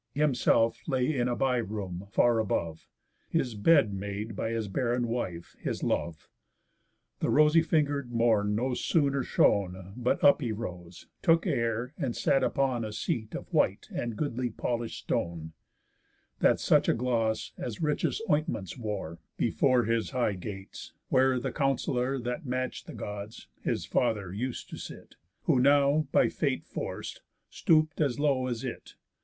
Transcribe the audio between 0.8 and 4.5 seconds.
lay in a by room, far above, His bed made by